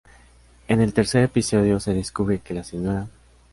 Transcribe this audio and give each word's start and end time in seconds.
En 0.67 0.81
el 0.81 0.95
tercer 0.95 1.25
episodio 1.25 1.79
se 1.79 1.93
descubre 1.93 2.39
que 2.39 2.55
la 2.55 2.63
Sra. 2.63 3.07